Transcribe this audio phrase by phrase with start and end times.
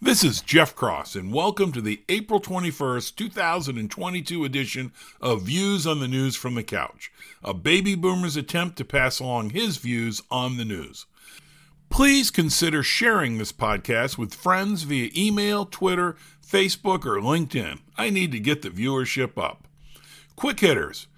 [0.00, 5.98] This is Jeff Cross, and welcome to the April 21st, 2022 edition of Views on
[5.98, 7.10] the News from the Couch,
[7.42, 11.06] a baby boomer's attempt to pass along his views on the news.
[11.90, 16.14] Please consider sharing this podcast with friends via email, Twitter,
[16.46, 17.80] Facebook, or LinkedIn.
[17.96, 19.66] I need to get the viewership up.
[20.36, 21.08] Quick hitters.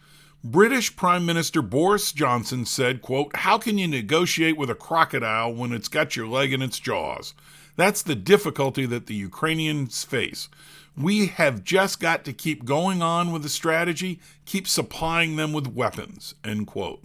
[0.42, 5.70] British Prime Minister Boris Johnson said, quote, How can you negotiate with a crocodile when
[5.70, 7.34] it's got your leg in its jaws?
[7.80, 10.50] That's the difficulty that the Ukrainians face.
[10.98, 15.66] We have just got to keep going on with the strategy, keep supplying them with
[15.66, 17.02] weapons, end quote.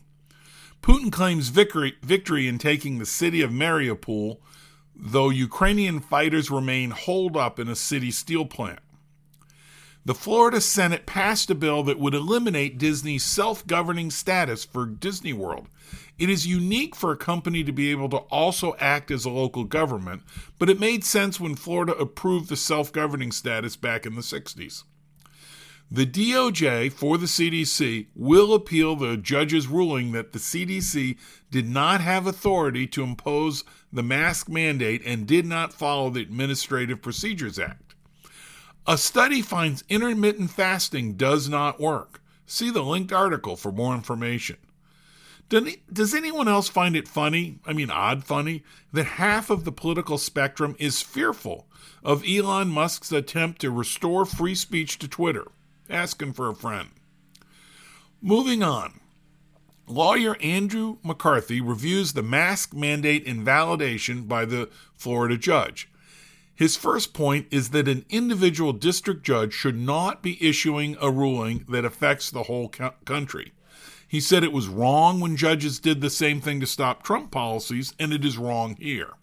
[0.81, 4.39] Putin claims victory, victory in taking the city of Mariupol,
[4.93, 8.79] though Ukrainian fighters remain holed up in a city steel plant.
[10.05, 15.33] The Florida Senate passed a bill that would eliminate Disney's self governing status for Disney
[15.33, 15.67] World.
[16.19, 19.63] It is unique for a company to be able to also act as a local
[19.63, 20.21] government,
[20.59, 24.83] but it made sense when Florida approved the self governing status back in the 60s.
[25.89, 31.17] The DOJ for the CDC will appeal the judge's ruling that the CDC
[31.49, 37.01] did not have authority to impose the mask mandate and did not follow the Administrative
[37.01, 37.84] Procedures Act.
[38.87, 42.21] A study finds intermittent fasting does not work.
[42.45, 44.57] See the linked article for more information.
[45.49, 50.17] Does anyone else find it funny, I mean odd funny, that half of the political
[50.17, 51.67] spectrum is fearful
[52.03, 55.45] of Elon Musk's attempt to restore free speech to Twitter?
[55.89, 56.89] asking for a friend.
[58.21, 58.99] Moving on.
[59.87, 65.87] Lawyer Andrew McCarthy reviews the mask mandate invalidation by the Florida judge.
[66.55, 71.65] His first point is that an individual district judge should not be issuing a ruling
[71.67, 73.51] that affects the whole country.
[74.07, 77.93] He said it was wrong when judges did the same thing to stop Trump policies,
[77.99, 79.13] and it is wrong here.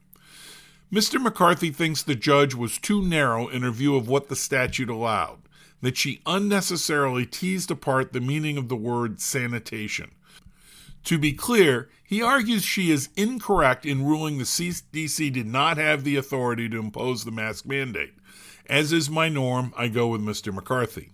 [0.93, 1.21] Mr.
[1.23, 5.39] McCarthy thinks the judge was too narrow in her view of what the statute allowed
[5.83, 10.13] that she unnecessarily teased apart the meaning of the word sanitation.
[11.05, 16.05] To be clear, he argues she is incorrect in ruling the CDC did not have
[16.05, 18.15] the authority to impose the mask mandate.
[18.67, 20.55] As is my norm, I go with Mr.
[20.55, 21.11] McCarthy.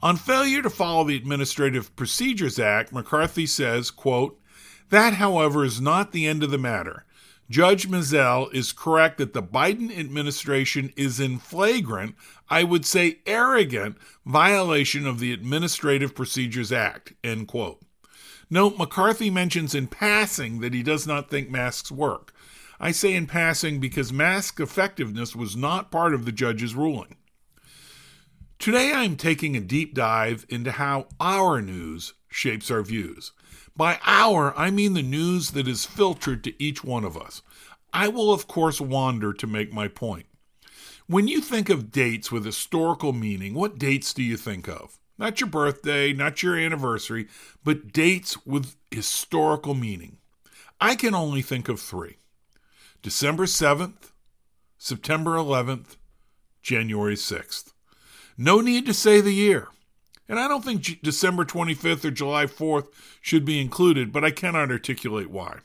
[0.00, 4.40] On failure to follow the Administrative Procedures Act, McCarthy says, quote,
[4.90, 7.04] That, however, is not the end of the matter.
[7.50, 12.14] Judge Mizelle is correct that the Biden administration is in flagrant,
[12.48, 17.14] I would say arrogant, violation of the Administrative Procedures Act.
[17.24, 17.80] End quote.
[18.50, 22.32] Note McCarthy mentions in passing that he does not think masks work.
[22.80, 27.16] I say in passing because mask effectiveness was not part of the judge's ruling.
[28.58, 33.32] Today I am taking a deep dive into how our news shapes our views.
[33.76, 37.42] By our, I mean the news that is filtered to each one of us.
[37.92, 40.26] I will, of course, wander to make my point.
[41.06, 44.98] When you think of dates with historical meaning, what dates do you think of?
[45.18, 47.26] Not your birthday, not your anniversary,
[47.64, 50.18] but dates with historical meaning.
[50.80, 52.16] I can only think of three
[53.02, 54.12] December 7th,
[54.78, 55.96] September 11th,
[56.62, 57.72] January 6th.
[58.36, 59.68] No need to say the year.
[60.28, 62.88] And I don't think December 25th or July 4th
[63.20, 65.60] should be included, but I cannot articulate why.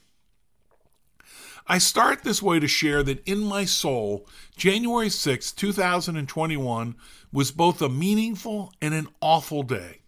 [1.65, 6.95] I start this way to share that in my soul, January 6, 2021
[7.31, 10.01] was both a meaningful and an awful day.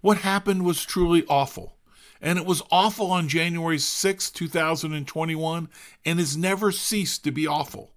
[0.00, 1.76] What happened was truly awful.
[2.20, 5.68] And it was awful on January 6, 2021,
[6.04, 7.92] and has never ceased to be awful.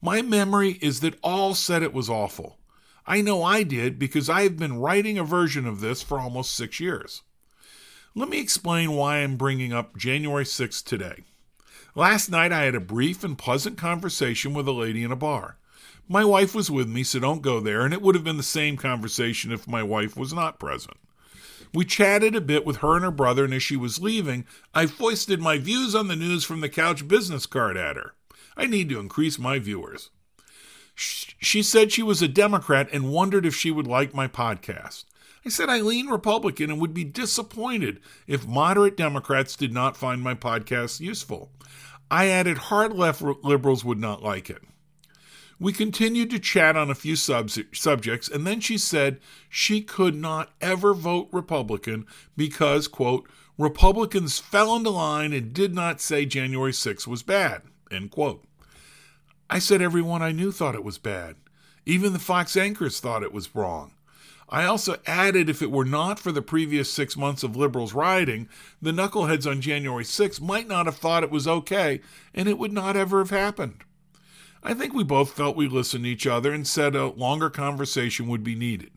[0.00, 2.58] My memory is that all said it was awful.
[3.06, 6.54] I know I did because I have been writing a version of this for almost
[6.54, 7.22] six years.
[8.14, 11.24] Let me explain why I'm bringing up January 6th today.
[11.96, 15.58] Last night I had a brief and pleasant conversation with a lady in a bar.
[16.08, 18.42] My wife was with me, so don't go there, and it would have been the
[18.42, 20.96] same conversation if my wife was not present.
[21.72, 24.44] We chatted a bit with her and her brother, and as she was leaving,
[24.74, 28.14] I foisted my views on the news from the couch business card at her.
[28.56, 30.10] I need to increase my viewers.
[30.96, 35.04] She said she was a Democrat and wondered if she would like my podcast.
[35.46, 40.22] I said I lean Republican and would be disappointed if moderate Democrats did not find
[40.22, 41.50] my podcast useful.
[42.10, 44.62] I added hard left liberals would not like it.
[45.58, 50.14] We continued to chat on a few sub- subjects, and then she said she could
[50.14, 52.06] not ever vote Republican
[52.36, 58.10] because, quote, Republicans fell into line and did not say January 6th was bad, end
[58.10, 58.44] quote.
[59.48, 61.36] I said everyone I knew thought it was bad.
[61.86, 63.92] Even the Fox anchors thought it was wrong.
[64.48, 68.48] I also added if it were not for the previous six months of liberals rioting,
[68.80, 72.00] the knuckleheads on January 6 might not have thought it was okay,
[72.34, 73.84] and it would not ever have happened.
[74.62, 78.28] I think we both felt we listened to each other and said a longer conversation
[78.28, 78.90] would be needed.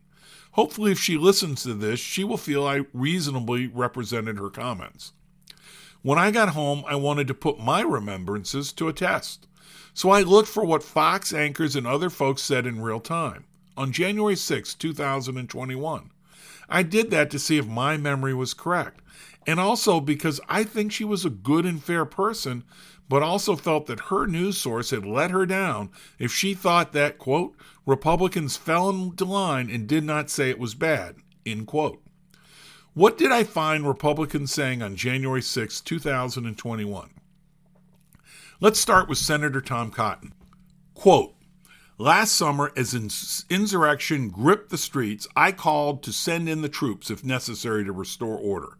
[0.51, 5.13] Hopefully, if she listens to this, she will feel I reasonably represented her comments.
[6.01, 9.47] When I got home, I wanted to put my remembrances to a test.
[9.93, 13.45] So I looked for what Fox anchors and other folks said in real time
[13.77, 16.11] on January 6, 2021.
[16.67, 18.99] I did that to see if my memory was correct,
[19.45, 22.63] and also because I think she was a good and fair person,
[23.07, 27.17] but also felt that her news source had let her down if she thought that,
[27.17, 31.15] quote, Republicans fell into line and did not say it was bad,
[31.45, 32.01] end quote.
[32.93, 37.09] What did I find Republicans saying on January 6, 2021?
[38.59, 40.33] Let's start with Senator Tom Cotton.
[40.95, 41.35] Quote,
[41.99, 42.93] Last summer, as
[43.49, 48.37] insurrection gripped the streets, I called to send in the troops if necessary to restore
[48.37, 48.77] order.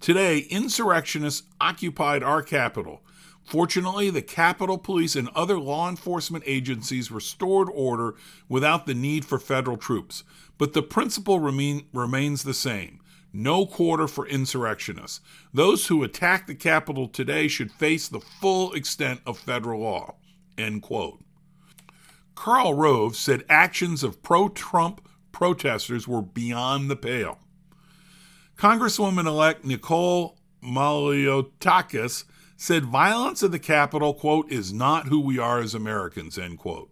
[0.00, 3.02] Today, insurrectionists occupied our capital.
[3.44, 8.14] Fortunately, the Capitol Police and other law enforcement agencies restored order
[8.48, 10.24] without the need for federal troops.
[10.56, 13.00] But the principle remain, remains the same
[13.34, 15.20] no quarter for insurrectionists.
[15.52, 20.14] Those who attack the Capitol today should face the full extent of federal law.
[20.56, 21.25] End quote.
[22.36, 27.40] Karl Rove said actions of pro Trump protesters were beyond the pale.
[28.56, 32.24] Congresswoman elect Nicole Malliotakis
[32.56, 36.90] said violence at the Capitol, quote, is not who we are as Americans, end quote.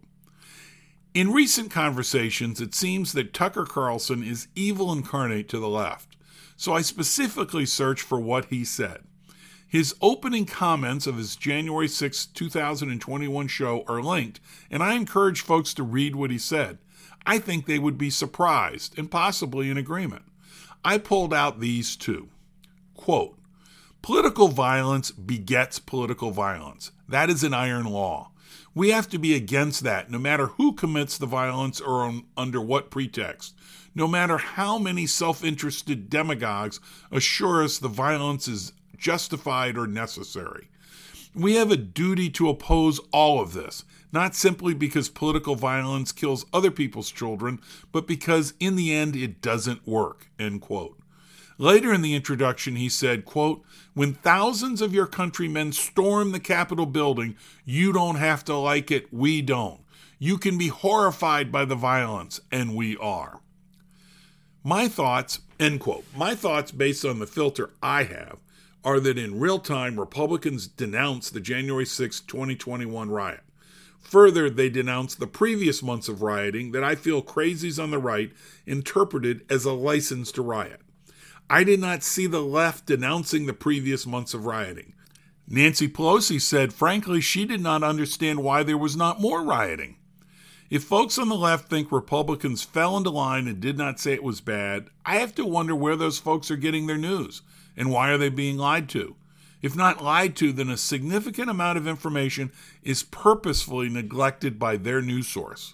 [1.13, 6.17] In recent conversations, it seems that Tucker Carlson is evil incarnate to the left,
[6.57, 9.05] so I specifically searched for what he said.
[9.67, 14.39] His opening comments of his January 6, 2021 show are linked,
[14.69, 16.77] and I encourage folks to read what he said.
[17.25, 20.25] I think they would be surprised and possibly in agreement.
[20.83, 22.29] I pulled out these two.
[22.93, 23.39] Quote,
[24.03, 26.91] Political violence begets political violence.
[27.09, 28.31] That is an iron law.
[28.75, 32.61] We have to be against that, no matter who commits the violence or on, under
[32.61, 33.55] what pretext.
[33.95, 36.79] No matter how many self interested demagogues
[37.11, 40.69] assure us the violence is justified, or necessary.
[41.33, 43.83] We have a duty to oppose all of this,
[44.13, 47.59] not simply because political violence kills other people's children,
[47.91, 50.29] but because in the end it doesn't work.
[50.39, 50.97] End quote.
[51.57, 53.63] Later in the introduction, he said, quote,
[53.93, 59.13] When thousands of your countrymen storm the Capitol building, you don't have to like it,
[59.13, 59.81] we don't.
[60.19, 63.41] You can be horrified by the violence, and we are.
[64.63, 68.37] My thoughts, end quote, my thoughts based on the filter I have
[68.85, 73.41] are that in real time, Republicans denounce the January 6, 2021 riot.
[73.99, 78.31] Further, they denounce the previous months of rioting that I feel crazies on the right
[78.67, 80.81] interpreted as a license to riot.
[81.49, 84.93] I did not see the left denouncing the previous months of rioting.
[85.47, 89.97] Nancy Pelosi said, frankly, she did not understand why there was not more rioting.
[90.69, 94.23] If folks on the left think Republicans fell into line and did not say it
[94.23, 97.41] was bad, I have to wonder where those folks are getting their news.
[97.77, 99.15] And why are they being lied to?
[99.61, 102.51] If not lied to, then a significant amount of information
[102.83, 105.73] is purposefully neglected by their news source.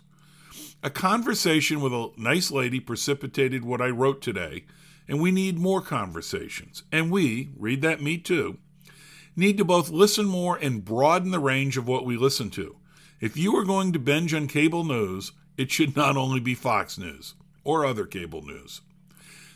[0.84, 4.66] A conversation with a nice lady precipitated what I wrote today,
[5.08, 6.84] and we need more conversations.
[6.92, 8.58] And we, read that me too,
[9.36, 12.78] need to both listen more and broaden the range of what we listen to.
[13.20, 16.98] If you are going to binge on cable news, it should not only be Fox
[16.98, 18.82] News or other cable news.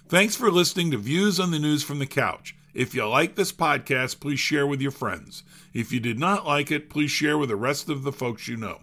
[0.08, 2.56] Thanks for listening to Views on the News from the Couch.
[2.76, 5.42] If you like this podcast, please share with your friends.
[5.74, 8.56] If you did not like it, please share with the rest of the folks you
[8.56, 8.82] know.